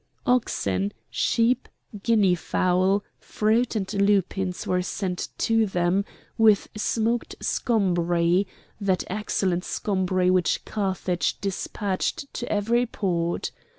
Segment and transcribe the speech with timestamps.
[0.25, 1.69] Oxen, sheep,
[2.01, 6.05] guinea fowl, fruit and lupins were sent to them,
[6.39, 8.47] with smoked scombri,
[8.79, 13.51] that excellent scombri which Carthage dispatched to every port.